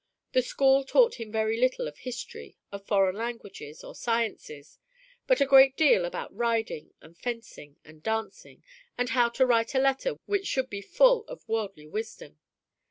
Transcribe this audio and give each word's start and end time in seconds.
The 0.31 0.41
school 0.41 0.83
taught 0.83 1.19
him 1.19 1.31
very 1.31 1.59
little 1.59 1.87
of 1.87 1.99
history, 1.99 2.57
of 2.71 2.83
foreign 2.87 3.15
languages, 3.15 3.83
or 3.83 3.93
sciences, 3.93 4.79
but 5.27 5.39
a 5.41 5.45
great 5.45 5.77
deal 5.77 6.05
about 6.05 6.35
riding 6.35 6.95
and 7.01 7.15
fencing 7.15 7.77
and 7.85 8.01
dancing, 8.01 8.63
and 8.97 9.09
how 9.09 9.29
to 9.29 9.45
write 9.45 9.75
a 9.75 9.79
letter 9.79 10.15
which 10.25 10.47
should 10.47 10.71
be 10.71 10.81
full 10.81 11.23
of 11.25 11.47
worldly 11.47 11.85
wisdom. 11.85 12.39